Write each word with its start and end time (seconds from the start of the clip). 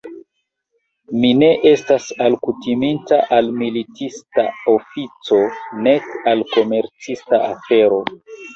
Mi 1.17 1.29
ne 1.41 1.49
estas 1.71 2.07
alkutiminta 2.29 3.21
al 3.37 3.51
militista 3.59 4.47
ofico 4.75 5.41
nek 5.87 6.11
al 6.35 6.45
komercista 6.57 7.45
afero. 7.53 8.05